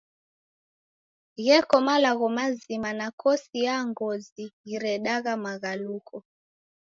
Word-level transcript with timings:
Gheko 1.45 1.77
malagho 1.87 2.27
mazima 2.37 2.89
nakosi 2.99 3.57
ya 3.65 3.75
ngozi 3.89 4.43
ghiredagha 4.65 5.33
maghaluko. 5.45 6.15